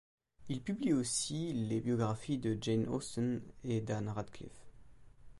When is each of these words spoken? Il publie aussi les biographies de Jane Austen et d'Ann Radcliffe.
Il 0.49 0.63
publie 0.63 0.93
aussi 0.93 1.53
les 1.53 1.79
biographies 1.79 2.39
de 2.39 2.57
Jane 2.59 2.87
Austen 2.87 3.39
et 3.63 3.81
d'Ann 3.81 4.09
Radcliffe. 4.09 4.65